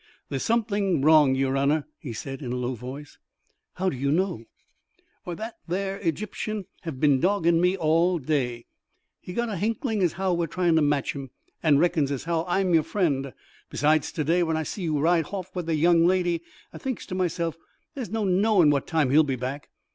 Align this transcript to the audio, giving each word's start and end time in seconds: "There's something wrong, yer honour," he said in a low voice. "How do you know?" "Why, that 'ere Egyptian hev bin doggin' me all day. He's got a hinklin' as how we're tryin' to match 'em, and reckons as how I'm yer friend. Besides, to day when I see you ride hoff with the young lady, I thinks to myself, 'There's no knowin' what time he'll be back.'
"There's 0.29 0.41
something 0.41 1.03
wrong, 1.03 1.35
yer 1.35 1.55
honour," 1.55 1.85
he 1.99 2.11
said 2.11 2.41
in 2.41 2.51
a 2.51 2.55
low 2.55 2.73
voice. 2.73 3.19
"How 3.75 3.87
do 3.87 3.95
you 3.95 4.11
know?" 4.11 4.45
"Why, 5.25 5.35
that 5.35 5.57
'ere 5.69 5.99
Egyptian 5.99 6.65
hev 6.81 6.99
bin 6.99 7.19
doggin' 7.19 7.61
me 7.61 7.77
all 7.77 8.17
day. 8.17 8.65
He's 9.19 9.35
got 9.35 9.49
a 9.49 9.55
hinklin' 9.57 10.01
as 10.01 10.13
how 10.13 10.33
we're 10.33 10.47
tryin' 10.47 10.75
to 10.77 10.81
match 10.81 11.15
'em, 11.15 11.29
and 11.61 11.79
reckons 11.79 12.11
as 12.11 12.23
how 12.23 12.45
I'm 12.47 12.73
yer 12.73 12.81
friend. 12.81 13.31
Besides, 13.69 14.11
to 14.13 14.23
day 14.23 14.41
when 14.41 14.57
I 14.57 14.63
see 14.63 14.81
you 14.81 14.97
ride 14.97 15.25
hoff 15.25 15.55
with 15.55 15.67
the 15.67 15.75
young 15.75 16.07
lady, 16.07 16.41
I 16.73 16.79
thinks 16.79 17.05
to 17.05 17.13
myself, 17.13 17.55
'There's 17.93 18.09
no 18.09 18.25
knowin' 18.25 18.71
what 18.71 18.87
time 18.87 19.11
he'll 19.11 19.21
be 19.23 19.35
back.' 19.35 19.69